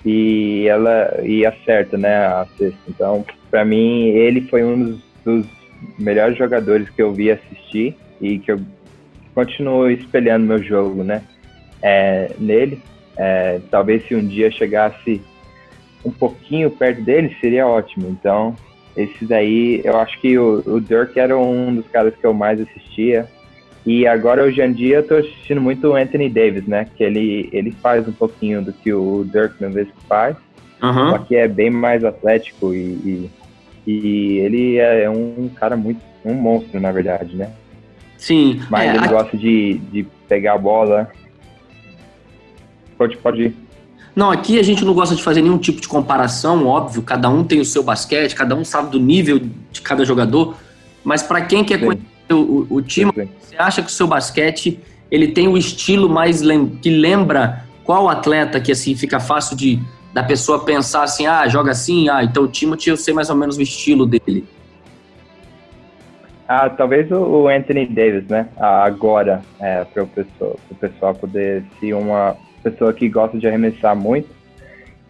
e 0.06 0.68
ela 0.68 1.22
e 1.24 1.46
acerta, 1.46 1.98
né, 1.98 2.26
a 2.26 2.46
cesta. 2.58 2.78
Então, 2.88 3.26
para 3.50 3.64
mim, 3.64 4.08
ele 4.08 4.42
foi 4.42 4.64
um 4.64 4.84
dos, 4.84 5.02
dos, 5.24 5.64
melhores 6.00 6.38
jogadores 6.38 6.90
que 6.90 7.02
eu 7.02 7.14
vi 7.14 7.30
assistir 7.30 7.96
e 8.22 8.40
que 8.40 8.52
eu 8.52 8.60
continuo 9.34 9.90
espelhando 9.90 10.46
meu 10.46 10.62
jogo, 10.62 11.04
né, 11.04 11.22
é, 11.82 12.32
nele. 12.40 12.82
É, 13.16 13.60
talvez 13.70 14.08
se 14.08 14.16
um 14.16 14.26
dia 14.26 14.50
chegasse 14.52 15.22
um 16.04 16.12
pouquinho 16.12 16.70
perto 16.72 17.02
dele, 17.02 17.36
seria 17.40 17.68
ótimo. 17.68 18.10
Então, 18.10 18.56
esses 18.96 19.32
aí, 19.32 19.82
eu 19.84 19.98
acho 19.98 20.20
que 20.20 20.38
o, 20.38 20.64
o 20.66 20.82
Dirk 20.82 21.20
era 21.20 21.38
um 21.38 21.76
dos 21.76 21.88
caras 21.88 22.14
que 22.16 22.26
eu 22.26 22.34
mais 22.34 22.60
assistia. 22.60 23.28
E 23.86 24.08
agora, 24.08 24.44
hoje 24.44 24.62
em 24.62 24.72
dia, 24.72 24.98
eu 24.98 25.08
tô 25.08 25.16
assistindo 25.16 25.60
muito 25.60 25.88
o 25.88 25.96
Anthony 25.96 26.30
Davis, 26.30 26.66
né? 26.66 26.88
Que 26.96 27.04
ele, 27.04 27.50
ele 27.52 27.72
faz 27.72 28.08
um 28.08 28.14
pouquinho 28.14 28.62
do 28.62 28.72
que 28.72 28.94
o 28.94 29.26
Dirk 29.26 29.62
Nowitzki 29.62 29.94
faz. 30.08 30.36
Uhum. 30.82 31.10
Só 31.12 31.18
que 31.20 31.36
é 31.36 31.48
bem 31.48 31.70
mais 31.70 32.04
atlético 32.04 32.74
e, 32.74 32.78
e, 32.78 33.92
e, 33.92 34.38
ele 34.40 34.78
é 34.78 35.10
um 35.10 35.50
cara 35.50 35.76
muito... 35.76 36.02
Um 36.26 36.34
monstro, 36.34 36.80
na 36.80 36.90
verdade, 36.90 37.36
né? 37.36 37.52
Sim. 38.24 38.62
Mas 38.70 38.90
é, 38.90 38.96
ele 38.96 39.08
gosta 39.10 39.36
de, 39.36 39.82
de 39.92 40.08
pegar 40.30 40.54
a 40.54 40.58
bola. 40.58 41.12
Pode, 42.98 43.18
pode 43.18 43.42
ir. 43.44 43.56
Não, 44.16 44.32
aqui 44.32 44.58
a 44.58 44.64
gente 44.64 44.86
não 44.86 44.94
gosta 44.94 45.14
de 45.14 45.22
fazer 45.22 45.42
nenhum 45.42 45.58
tipo 45.58 45.82
de 45.82 45.90
comparação, 45.90 46.66
óbvio, 46.66 47.02
cada 47.02 47.28
um 47.30 47.44
tem 47.44 47.60
o 47.60 47.66
seu 47.66 47.84
basquete, 47.84 48.34
cada 48.34 48.56
um 48.56 48.64
sabe 48.64 48.92
do 48.92 49.00
nível 49.00 49.42
de 49.72 49.82
cada 49.82 50.06
jogador, 50.06 50.56
mas 51.04 51.22
para 51.22 51.42
quem 51.42 51.66
quer 51.66 51.80
Sim. 51.80 51.86
conhecer 51.86 52.34
o, 52.34 52.68
o 52.70 52.82
time, 52.82 53.12
Sim. 53.14 53.28
você 53.42 53.56
acha 53.58 53.82
que 53.82 53.90
o 53.90 53.92
seu 53.92 54.08
basquete 54.08 54.80
ele 55.12 55.30
tem 55.30 55.48
o 55.48 55.58
estilo 55.58 56.08
mais 56.08 56.42
lem 56.42 56.68
que 56.82 56.92
lembra 56.92 57.66
qual 57.84 58.08
atleta 58.08 58.62
que 58.62 58.72
assim 58.72 58.96
fica 58.96 59.20
fácil 59.20 59.58
de 59.58 59.82
da 60.14 60.24
pessoa 60.24 60.64
pensar 60.64 61.04
assim, 61.04 61.26
ah, 61.26 61.48
joga 61.48 61.72
assim, 61.72 62.08
ah, 62.08 62.24
então 62.24 62.44
o 62.44 62.48
Timothy 62.48 62.90
eu 62.92 62.98
sei 62.98 63.14
mais 63.16 63.32
ou 63.32 63.36
menos 63.36 63.58
o 63.58 63.62
estilo 63.62 64.06
dele. 64.06 64.46
Ah, 66.56 66.70
talvez 66.70 67.12
o 67.12 67.48
Anthony 67.48 67.88
Davis, 67.88 68.28
né? 68.28 68.48
Agora, 68.58 69.42
é, 69.60 69.84
para 69.86 70.04
o 70.04 70.08
pessoal, 70.08 70.60
pessoal 70.80 71.16
poder 71.16 71.64
ser 71.80 71.96
uma 71.96 72.38
pessoa 72.62 72.94
que 72.94 73.10
gosta 73.10 73.40
de 73.40 73.48
arremessar 73.48 73.96
muito 73.96 74.30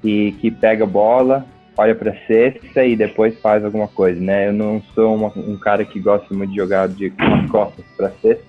e 0.02 0.32
que 0.40 0.50
pega 0.50 0.86
bola, 0.86 1.46
olha 1.78 1.94
para 1.94 2.16
cesta 2.28 2.86
e 2.86 2.96
depois 2.96 3.38
faz 3.42 3.66
alguma 3.66 3.90
coisa, 3.90 4.22
né? 4.22 4.48
Eu 4.48 4.54
não 4.54 4.82
sou 4.96 5.14
uma, 5.14 5.34
um 5.36 5.58
cara 5.58 5.84
que 5.84 6.00
gosta 6.00 6.34
muito 6.34 6.52
de 6.52 6.56
jogar 6.56 6.88
de 6.88 7.12
costas 7.52 7.84
para 7.98 8.10
cesta, 8.22 8.46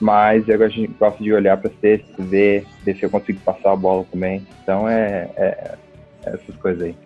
mas 0.00 0.48
eu 0.48 0.58
gosto 0.98 1.22
de 1.22 1.32
olhar 1.32 1.56
para 1.56 1.70
cesta, 1.80 2.04
ver, 2.18 2.66
ver 2.84 2.96
se 2.96 3.04
eu 3.04 3.10
consigo 3.10 3.38
passar 3.44 3.70
a 3.70 3.76
bola 3.76 4.04
também. 4.10 4.44
Então 4.60 4.88
é, 4.88 5.30
é, 5.36 5.76
é 6.26 6.30
essas 6.34 6.56
coisas 6.56 6.82
aí. 6.82 6.96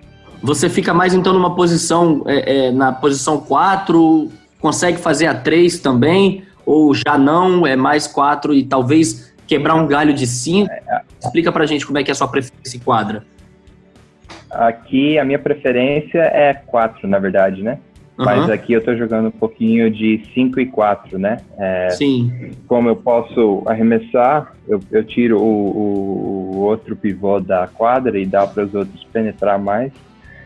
Você 0.42 0.70
fica 0.70 0.94
mais 0.94 1.12
então 1.12 1.34
numa 1.34 1.54
posição, 1.54 2.24
é, 2.26 2.68
é, 2.68 2.72
na 2.72 2.92
posição 2.92 3.38
4, 3.38 4.32
consegue 4.62 4.96
fazer 4.96 5.26
a 5.26 5.34
3 5.34 5.80
também? 5.80 6.44
Ou 6.64 6.94
já 6.94 7.18
não, 7.18 7.66
é 7.66 7.74
mais 7.74 8.06
4 8.06 8.54
e 8.54 8.64
talvez 8.64 9.34
quebrar 9.46 9.74
um 9.74 9.86
galho 9.86 10.14
de 10.14 10.26
5. 10.26 10.70
Explica 11.20 11.50
pra 11.50 11.66
gente 11.66 11.84
como 11.84 11.98
é 11.98 12.04
que 12.04 12.10
é 12.10 12.12
a 12.12 12.14
sua 12.14 12.28
preferência 12.28 12.76
em 12.76 12.80
quadra. 12.80 13.24
Aqui 14.48 15.18
a 15.18 15.24
minha 15.24 15.38
preferência 15.38 16.20
é 16.20 16.54
4, 16.54 17.08
na 17.08 17.18
verdade, 17.18 17.62
né? 17.62 17.78
Uhum. 18.18 18.24
Mas 18.24 18.50
aqui 18.50 18.72
eu 18.72 18.84
tô 18.84 18.94
jogando 18.94 19.28
um 19.28 19.32
pouquinho 19.32 19.90
de 19.90 20.22
5 20.34 20.60
e 20.60 20.66
4, 20.66 21.18
né? 21.18 21.38
É, 21.58 21.90
Sim. 21.90 22.52
Como 22.68 22.88
eu 22.88 22.96
posso 22.96 23.62
arremessar, 23.66 24.52
eu, 24.68 24.80
eu 24.90 25.02
tiro 25.02 25.38
o, 25.40 26.54
o, 26.54 26.58
outro 26.58 26.94
pivô 26.94 27.40
da 27.40 27.66
quadra 27.66 28.18
e 28.18 28.26
dá 28.26 28.46
para 28.46 28.64
os 28.64 28.74
outros 28.74 29.02
penetrar 29.12 29.58
mais. 29.58 29.92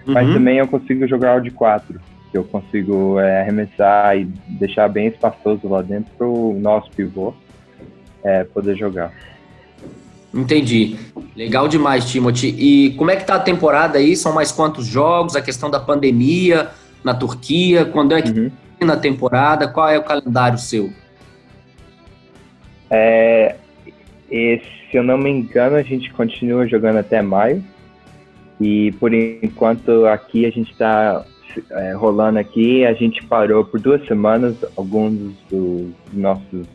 Uhum. 0.06 0.14
Mas 0.14 0.32
também 0.32 0.58
eu 0.58 0.68
consigo 0.68 1.06
jogar 1.06 1.38
o 1.38 1.40
de 1.40 1.50
4, 1.50 2.00
que 2.36 2.38
eu 2.38 2.44
consigo 2.44 3.18
é, 3.18 3.40
arremessar 3.40 4.16
e 4.18 4.24
deixar 4.58 4.88
bem 4.88 5.06
espaçoso 5.06 5.66
lá 5.68 5.80
dentro 5.80 6.12
pro 6.18 6.54
nosso 6.60 6.90
pivô 6.90 7.32
é, 8.22 8.44
poder 8.44 8.76
jogar. 8.76 9.12
Entendi. 10.34 10.98
Legal 11.34 11.66
demais, 11.66 12.04
Timothy. 12.04 12.48
E 12.58 12.90
como 12.96 13.10
é 13.10 13.16
que 13.16 13.24
tá 13.24 13.36
a 13.36 13.40
temporada 13.40 13.98
aí? 13.98 14.14
São 14.14 14.34
mais 14.34 14.52
quantos 14.52 14.86
jogos? 14.86 15.34
A 15.34 15.40
questão 15.40 15.70
da 15.70 15.80
pandemia 15.80 16.68
na 17.02 17.14
Turquia? 17.14 17.86
Quando 17.86 18.14
é 18.14 18.20
que 18.20 18.30
uhum. 18.30 18.50
na 18.82 18.96
temporada? 18.96 19.66
Qual 19.66 19.88
é 19.88 19.98
o 19.98 20.02
calendário 20.02 20.58
seu? 20.58 20.92
É, 22.90 23.56
e, 24.30 24.60
se 24.90 24.96
eu 24.96 25.02
não 25.02 25.16
me 25.16 25.30
engano, 25.30 25.76
a 25.76 25.82
gente 25.82 26.12
continua 26.12 26.66
jogando 26.66 26.98
até 26.98 27.22
maio. 27.22 27.64
E 28.60 28.92
por 28.92 29.14
enquanto 29.14 30.04
aqui 30.06 30.44
a 30.44 30.50
gente 30.50 30.72
está 30.72 31.24
é, 31.70 31.92
rolando 31.92 32.38
aqui, 32.38 32.84
a 32.84 32.92
gente 32.92 33.24
parou 33.24 33.64
por 33.64 33.80
duas 33.80 34.04
semanas 34.06 34.56
alguns 34.76 35.34
dos 35.50 35.90
nossos 36.12 36.66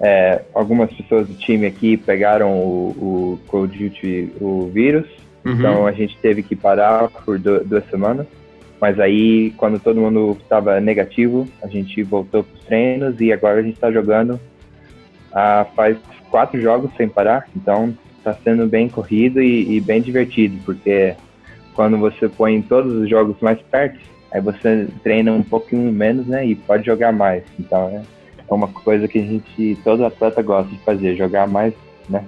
é, 0.00 0.42
algumas 0.52 0.92
pessoas 0.92 1.28
do 1.28 1.34
time 1.34 1.64
aqui 1.64 1.96
pegaram 1.96 2.58
o, 2.58 2.88
o 2.88 3.40
Cold 3.46 4.32
o 4.40 4.68
vírus, 4.72 5.06
uhum. 5.44 5.52
então 5.52 5.86
a 5.86 5.92
gente 5.92 6.16
teve 6.18 6.42
que 6.42 6.56
parar 6.56 7.08
por 7.08 7.38
duas 7.38 7.88
semanas. 7.88 8.26
Mas 8.80 8.98
aí, 8.98 9.52
quando 9.56 9.78
todo 9.78 10.00
mundo 10.00 10.36
estava 10.42 10.80
negativo, 10.80 11.46
a 11.62 11.68
gente 11.68 12.02
voltou 12.02 12.42
para 12.42 12.54
os 12.58 12.64
treinos 12.64 13.20
e 13.20 13.32
agora 13.32 13.60
a 13.60 13.62
gente 13.62 13.74
está 13.74 13.92
jogando 13.92 14.40
ah, 15.32 15.66
faz 15.76 15.96
quatro 16.30 16.60
jogos 16.60 16.90
sem 16.96 17.08
parar, 17.08 17.46
então 17.54 17.96
está 18.18 18.34
sendo 18.34 18.66
bem 18.66 18.88
corrido 18.88 19.40
e, 19.42 19.76
e, 19.76 19.80
bem 19.80 20.00
divertido, 20.00 20.58
porque 20.64 21.14
quando 21.74 21.98
você 21.98 22.28
põe 22.28 22.60
todos 22.62 22.92
os 22.94 23.08
jogos 23.08 23.36
mais 23.40 23.58
perto, 23.70 23.98
aí 24.30 24.40
você 24.40 24.88
treina 25.02 25.32
um 25.32 25.42
pouquinho 25.42 25.92
menos, 25.92 26.26
né, 26.26 26.46
e 26.46 26.54
pode 26.54 26.84
jogar 26.84 27.12
mais. 27.12 27.42
Então, 27.58 27.88
é, 27.88 28.02
é 28.48 28.54
uma 28.54 28.68
coisa 28.68 29.06
que 29.08 29.18
a 29.18 29.22
gente, 29.22 29.78
todo 29.84 30.04
atleta 30.04 30.42
gosta 30.42 30.70
de 30.70 30.78
fazer, 30.84 31.16
jogar 31.16 31.46
mais, 31.46 31.74
né? 32.08 32.24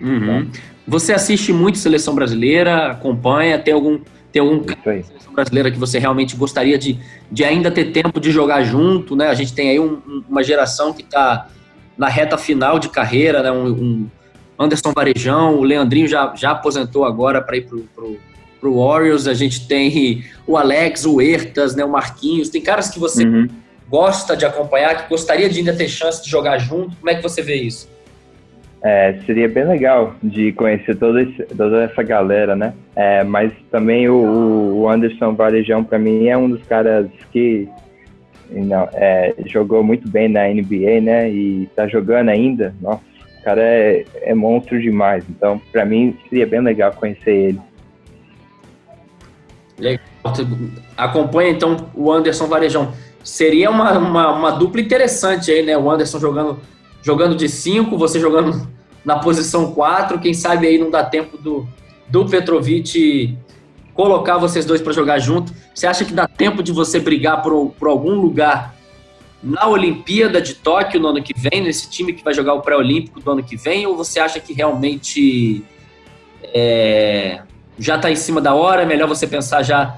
Uhum. 0.00 0.16
Então, 0.16 0.46
você 0.86 1.12
assiste 1.12 1.52
muito 1.52 1.78
seleção 1.78 2.14
brasileira, 2.14 2.92
acompanha, 2.92 3.58
tem 3.58 3.74
algum 3.74 4.00
tem 4.32 4.40
algum 4.40 4.62
seleção 4.82 5.32
brasileira 5.32 5.70
que 5.70 5.78
você 5.78 5.98
realmente 5.98 6.36
gostaria 6.36 6.78
de, 6.78 6.98
de 7.30 7.44
ainda 7.44 7.70
ter 7.70 7.86
tempo 7.86 8.20
de 8.20 8.30
jogar 8.30 8.62
junto, 8.62 9.16
né? 9.16 9.28
A 9.28 9.34
gente 9.34 9.52
tem 9.52 9.70
aí 9.70 9.80
um, 9.80 10.22
uma 10.28 10.42
geração 10.42 10.92
que 10.92 11.02
está 11.02 11.48
na 11.98 12.08
reta 12.08 12.38
final 12.38 12.78
de 12.78 12.88
carreira, 12.88 13.42
né? 13.42 13.50
Um, 13.50 13.66
um, 13.66 14.10
Anderson 14.58 14.92
Varejão, 14.94 15.56
o 15.56 15.62
Leandrinho 15.62 16.06
já, 16.06 16.32
já 16.36 16.50
aposentou 16.50 17.04
agora 17.04 17.40
para 17.40 17.56
ir 17.56 17.62
pro, 17.62 18.18
pro, 18.60 18.72
pro 18.72 18.84
Warriors. 18.84 19.26
A 19.26 19.34
gente 19.34 19.66
tem 19.66 20.24
o 20.46 20.56
Alex, 20.56 21.04
o 21.04 21.20
Ertas, 21.20 21.74
né? 21.74 21.84
O 21.84 21.90
Marquinhos. 21.90 22.48
Tem 22.48 22.60
caras 22.60 22.90
que 22.90 22.98
você 22.98 23.24
uhum 23.24 23.48
gosta 23.90 24.36
de 24.36 24.46
acompanhar, 24.46 25.02
que 25.02 25.08
gostaria 25.08 25.48
de 25.48 25.58
ainda 25.58 25.74
ter 25.74 25.88
chance 25.88 26.22
de 26.22 26.30
jogar 26.30 26.58
junto? 26.58 26.96
Como 26.96 27.10
é 27.10 27.16
que 27.16 27.22
você 27.22 27.42
vê 27.42 27.56
isso? 27.56 27.90
É, 28.82 29.18
seria 29.26 29.48
bem 29.48 29.66
legal 29.66 30.14
de 30.22 30.52
conhecer 30.52 30.96
toda, 30.96 31.20
esse, 31.20 31.42
toda 31.54 31.82
essa 31.82 32.02
galera, 32.02 32.56
né? 32.56 32.72
É, 32.96 33.24
mas 33.24 33.52
também 33.70 34.08
o, 34.08 34.76
o 34.76 34.88
Anderson 34.88 35.34
Varejão, 35.34 35.84
para 35.84 35.98
mim, 35.98 36.28
é 36.28 36.38
um 36.38 36.48
dos 36.48 36.62
caras 36.62 37.08
que 37.30 37.68
não, 38.50 38.88
é, 38.94 39.34
jogou 39.46 39.82
muito 39.82 40.08
bem 40.08 40.28
na 40.28 40.48
NBA, 40.48 41.00
né? 41.02 41.28
E 41.28 41.68
tá 41.76 41.86
jogando 41.88 42.30
ainda. 42.30 42.74
Nossa, 42.80 43.02
o 43.40 43.44
cara 43.44 43.60
é, 43.60 44.04
é 44.22 44.34
monstro 44.34 44.80
demais. 44.80 45.24
Então, 45.28 45.60
para 45.70 45.84
mim, 45.84 46.16
seria 46.30 46.46
bem 46.46 46.60
legal 46.60 46.92
conhecer 46.94 47.34
ele. 47.34 47.60
Acompanha 50.96 51.50
então 51.50 51.88
o 51.94 52.12
Anderson 52.12 52.46
Varejão. 52.46 52.92
Seria 53.22 53.70
uma, 53.70 53.98
uma, 53.98 54.32
uma 54.32 54.50
dupla 54.50 54.80
interessante 54.80 55.50
aí, 55.50 55.62
né? 55.62 55.76
O 55.76 55.90
Anderson 55.90 56.18
jogando 56.18 56.58
jogando 57.02 57.34
de 57.34 57.48
5, 57.48 57.96
você 57.96 58.20
jogando 58.20 58.68
na 59.04 59.18
posição 59.18 59.72
4. 59.72 60.18
Quem 60.18 60.34
sabe 60.34 60.66
aí 60.66 60.78
não 60.78 60.90
dá 60.90 61.04
tempo 61.04 61.38
do, 61.38 61.66
do 62.08 62.26
Petrovic 62.26 63.36
colocar 63.94 64.38
vocês 64.38 64.64
dois 64.64 64.80
para 64.80 64.92
jogar 64.92 65.18
junto. 65.18 65.52
Você 65.74 65.86
acha 65.86 66.04
que 66.04 66.12
dá 66.12 66.26
tempo 66.26 66.62
de 66.62 66.72
você 66.72 66.98
brigar 66.98 67.42
por, 67.42 67.70
por 67.78 67.88
algum 67.88 68.14
lugar 68.14 68.74
na 69.42 69.66
Olimpíada 69.68 70.40
de 70.40 70.54
Tóquio 70.54 71.00
no 71.00 71.08
ano 71.08 71.22
que 71.22 71.34
vem, 71.36 71.62
nesse 71.62 71.88
time 71.88 72.12
que 72.12 72.22
vai 72.22 72.34
jogar 72.34 72.54
o 72.54 72.60
pré-olímpico 72.60 73.20
do 73.20 73.30
ano 73.30 73.42
que 73.42 73.56
vem? 73.56 73.86
Ou 73.86 73.96
você 73.96 74.20
acha 74.20 74.38
que 74.38 74.52
realmente 74.52 75.64
é, 76.42 77.42
já 77.80 77.96
está 77.96 78.10
em 78.10 78.16
cima 78.16 78.40
da 78.40 78.54
hora? 78.54 78.82
É 78.82 78.86
melhor 78.86 79.08
você 79.08 79.26
pensar 79.26 79.62
já 79.62 79.96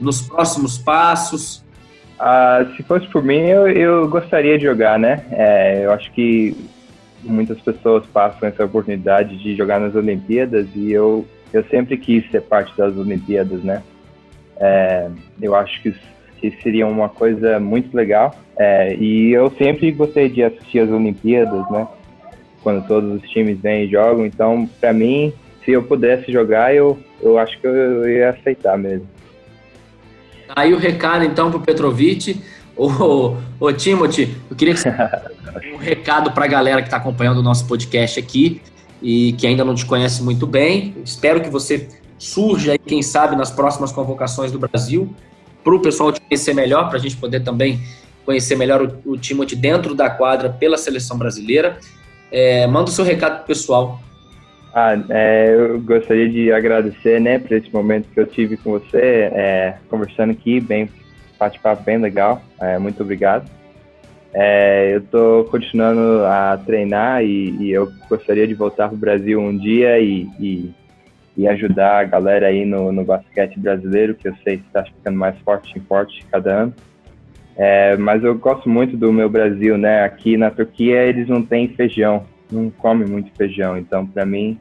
nos 0.00 0.22
próximos 0.22 0.78
passos? 0.78 1.62
Ah, 2.18 2.66
se 2.76 2.82
fosse 2.82 3.06
por 3.08 3.22
mim, 3.22 3.40
eu, 3.40 3.68
eu 3.68 4.08
gostaria 4.08 4.58
de 4.58 4.64
jogar, 4.64 4.98
né? 4.98 5.24
É, 5.30 5.84
eu 5.84 5.92
acho 5.92 6.10
que 6.12 6.56
muitas 7.22 7.60
pessoas 7.60 8.04
passam 8.06 8.48
essa 8.48 8.64
oportunidade 8.64 9.36
de 9.38 9.54
jogar 9.54 9.78
nas 9.78 9.94
Olimpíadas 9.94 10.66
e 10.74 10.90
eu, 10.90 11.26
eu 11.52 11.62
sempre 11.64 11.96
quis 11.96 12.28
ser 12.30 12.42
parte 12.42 12.76
das 12.76 12.96
Olimpíadas, 12.96 13.62
né? 13.62 13.82
É, 14.58 15.08
eu 15.40 15.54
acho 15.54 15.82
que, 15.82 15.94
que 16.40 16.50
seria 16.62 16.86
uma 16.86 17.08
coisa 17.08 17.60
muito 17.60 17.94
legal 17.94 18.34
é, 18.58 18.94
e 18.96 19.32
eu 19.32 19.50
sempre 19.56 19.90
gostei 19.90 20.28
de 20.28 20.42
assistir 20.42 20.80
as 20.80 20.90
Olimpíadas, 20.90 21.70
né? 21.70 21.86
Quando 22.62 22.86
todos 22.86 23.22
os 23.22 23.30
times 23.30 23.58
vêm 23.60 23.84
e 23.84 23.90
jogam, 23.90 24.26
então 24.26 24.68
para 24.80 24.92
mim, 24.92 25.32
se 25.64 25.72
eu 25.72 25.82
pudesse 25.82 26.32
jogar, 26.32 26.74
eu, 26.74 26.98
eu 27.20 27.38
acho 27.38 27.58
que 27.60 27.66
eu, 27.66 28.08
ia 28.08 28.30
aceitar 28.30 28.78
mesmo. 28.78 29.08
Aí 30.48 30.72
o 30.72 30.78
recado, 30.78 31.24
então, 31.24 31.50
para 31.50 31.58
o 31.58 31.62
Petrovic. 31.62 32.40
Ô, 32.76 33.36
ô, 33.58 33.72
Timothy, 33.72 34.34
eu 34.50 34.56
queria 34.56 34.74
que 34.74 34.80
você 34.80 34.90
um 35.74 35.76
recado 35.76 36.32
para 36.32 36.44
a 36.44 36.48
galera 36.48 36.80
que 36.80 36.88
está 36.88 36.96
acompanhando 36.96 37.38
o 37.38 37.42
nosso 37.42 37.66
podcast 37.66 38.18
aqui 38.18 38.60
e 39.02 39.32
que 39.34 39.46
ainda 39.46 39.64
não 39.64 39.74
te 39.74 39.84
conhece 39.84 40.22
muito 40.22 40.46
bem. 40.46 40.94
Espero 41.04 41.40
que 41.40 41.50
você 41.50 41.88
surja 42.18 42.72
aí, 42.72 42.78
quem 42.78 43.02
sabe, 43.02 43.36
nas 43.36 43.50
próximas 43.50 43.92
convocações 43.92 44.50
do 44.50 44.58
Brasil, 44.58 45.14
para 45.62 45.74
o 45.74 45.80
pessoal 45.80 46.12
te 46.12 46.20
conhecer 46.20 46.54
melhor, 46.54 46.88
para 46.88 46.98
a 46.98 47.00
gente 47.00 47.16
poder 47.16 47.40
também 47.40 47.80
conhecer 48.24 48.56
melhor 48.56 48.82
o, 49.04 49.12
o 49.12 49.18
Timothy 49.18 49.56
dentro 49.56 49.94
da 49.94 50.10
quadra 50.10 50.50
pela 50.50 50.76
seleção 50.76 51.18
brasileira. 51.18 51.78
É, 52.30 52.66
manda 52.66 52.90
o 52.90 52.92
seu 52.92 53.04
recado 53.04 53.38
pro 53.38 53.46
pessoal. 53.46 54.00
Ah, 54.72 54.94
é, 55.08 55.52
eu 55.52 55.80
gostaria 55.80 56.28
de 56.28 56.52
agradecer, 56.52 57.20
né, 57.20 57.38
por 57.38 57.52
esse 57.52 57.72
momento 57.72 58.08
que 58.08 58.20
eu 58.20 58.26
tive 58.26 58.56
com 58.56 58.70
você, 58.70 59.30
é, 59.32 59.74
conversando 59.88 60.30
aqui, 60.30 60.60
bem, 60.60 60.88
bate-papo 61.38 61.82
bem 61.82 61.98
legal. 61.98 62.40
É, 62.60 62.78
muito 62.78 63.02
obrigado. 63.02 63.50
É, 64.32 64.94
eu 64.94 65.00
estou 65.00 65.44
continuando 65.46 66.24
a 66.24 66.56
treinar 66.64 67.24
e, 67.24 67.50
e, 67.60 67.72
eu 67.72 67.90
gostaria 68.08 68.46
de 68.46 68.54
voltar 68.54 68.86
para 68.86 68.94
o 68.94 68.98
Brasil 68.98 69.40
um 69.40 69.56
dia 69.56 69.98
e, 69.98 70.28
e, 70.38 70.72
e, 71.36 71.48
ajudar 71.48 71.98
a 71.98 72.04
galera 72.04 72.46
aí 72.46 72.64
no, 72.64 72.92
no 72.92 73.04
basquete 73.04 73.58
brasileiro, 73.58 74.14
que 74.14 74.28
eu 74.28 74.34
sei 74.44 74.58
que 74.58 74.66
está 74.66 74.84
ficando 74.84 75.18
mais 75.18 75.36
forte 75.40 75.76
e 75.76 75.80
forte 75.80 76.24
cada 76.30 76.62
ano. 76.62 76.74
É, 77.56 77.96
mas 77.96 78.22
eu 78.22 78.36
gosto 78.36 78.68
muito 78.68 78.96
do 78.96 79.12
meu 79.12 79.28
Brasil, 79.28 79.76
né? 79.76 80.04
Aqui 80.04 80.36
na 80.36 80.50
Turquia 80.50 81.02
eles 81.02 81.28
não 81.28 81.42
têm 81.42 81.68
feijão, 81.68 82.24
não 82.50 82.70
comem 82.70 83.06
muito 83.06 83.30
feijão. 83.36 83.76
Então, 83.76 84.06
para 84.06 84.24
mim, 84.24 84.58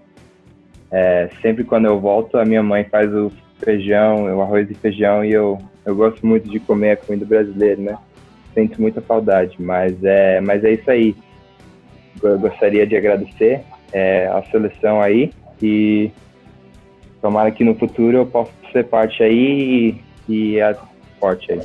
é, 0.91 1.29
sempre 1.41 1.63
quando 1.63 1.85
eu 1.85 1.99
volto, 1.99 2.37
a 2.37 2.45
minha 2.45 2.63
mãe 2.63 2.83
faz 2.83 3.13
o 3.13 3.31
feijão, 3.59 4.25
o 4.35 4.41
arroz 4.41 4.69
e 4.69 4.73
feijão, 4.73 5.23
e 5.23 5.31
eu, 5.31 5.59
eu 5.85 5.95
gosto 5.95 6.25
muito 6.25 6.49
de 6.49 6.59
comer 6.59 6.91
a 6.91 6.97
comida 6.97 7.25
brasileira, 7.25 7.81
né? 7.81 7.97
Sinto 8.53 8.81
muita 8.81 9.01
saudade, 9.01 9.55
mas 9.59 10.03
é, 10.03 10.41
mas 10.41 10.63
é 10.63 10.73
isso 10.73 10.89
aí. 10.89 11.15
Eu 12.21 12.39
gostaria 12.39 12.85
de 12.85 12.95
agradecer 12.95 13.61
é, 13.93 14.27
a 14.27 14.43
seleção 14.51 15.01
aí 15.01 15.31
e 15.61 16.11
tomara 17.21 17.51
que 17.51 17.63
no 17.63 17.75
futuro 17.75 18.17
eu 18.17 18.25
possa 18.25 18.51
ser 18.71 18.85
parte 18.85 19.21
aí 19.23 20.01
e, 20.27 20.53
e 20.55 20.61
a 20.61 20.75
forte 21.19 21.51
aí. 21.51 21.61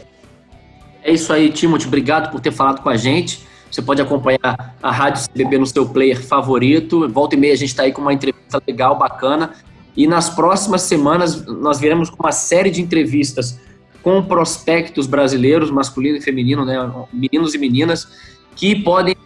É 1.03 1.13
isso 1.13 1.33
aí, 1.33 1.51
Timothy. 1.51 1.87
Obrigado 1.87 2.31
por 2.31 2.41
ter 2.41 2.53
falado 2.53 2.83
com 2.83 2.89
a 2.89 2.97
gente. 2.97 3.47
Você 3.75 3.83
pode 3.83 4.01
acompanhar 4.01 4.77
a 4.81 4.93
Rádio 4.93 5.29
CBB 5.29 5.59
no 5.59 5.67
seu 5.67 5.85
player 5.85 6.25
favorito. 6.25 7.09
Volta 7.09 7.35
e 7.35 7.39
meia 7.39 7.55
a 7.55 7.57
gente 7.57 7.71
está 7.71 7.83
aí 7.83 7.91
com 7.91 8.01
uma 8.01 8.13
entrevista 8.13 8.63
legal, 8.65 8.97
bacana. 8.97 9.51
E 9.97 10.07
nas 10.07 10.31
próximas 10.31 10.83
semanas 10.83 11.45
nós 11.45 11.81
viremos 11.81 12.09
com 12.09 12.23
uma 12.23 12.31
série 12.31 12.71
de 12.71 12.81
entrevistas 12.81 13.59
com 14.01 14.23
prospectos 14.23 15.09
brasileiros, 15.09 15.73
masculino 15.73 16.19
e 16.19 16.21
feminino, 16.21 16.65
né, 16.65 16.77
meninos 17.13 17.53
e 17.57 17.59
meninas, 17.59 18.07
que 18.55 18.77
podem 18.77 19.17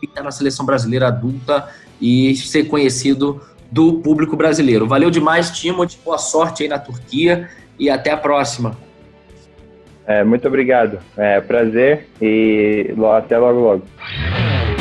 estar 0.00 0.22
na 0.22 0.30
seleção 0.30 0.64
brasileira 0.64 1.08
adulta 1.08 1.68
e 2.00 2.36
ser 2.36 2.68
conhecido 2.68 3.40
do 3.68 3.94
público 3.94 4.36
brasileiro. 4.36 4.86
Valeu 4.86 5.10
demais, 5.10 5.50
Timothy. 5.50 5.98
Boa 6.04 6.18
sorte 6.18 6.62
aí 6.62 6.68
na 6.68 6.78
Turquia 6.78 7.50
e 7.80 7.90
até 7.90 8.12
a 8.12 8.16
próxima. 8.16 8.78
É, 10.06 10.22
muito 10.22 10.46
obrigado. 10.46 10.98
É 11.16 11.40
prazer 11.40 12.08
e 12.22 12.94
até 13.16 13.36
logo 13.38 13.60
logo. 13.60 13.82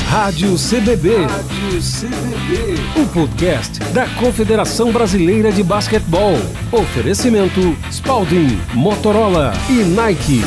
Rádio 0.07 0.55
CBB. 0.55 1.15
Rádio 1.15 1.79
CBB. 1.81 3.01
O 3.01 3.07
podcast 3.13 3.79
da 3.91 4.07
Confederação 4.19 4.91
Brasileira 4.91 5.51
de 5.51 5.63
Basquetebol. 5.63 6.35
Oferecimento 6.71 7.59
Spalding, 7.91 8.57
Motorola 8.73 9.51
e 9.69 9.83
Nike. 9.83 10.41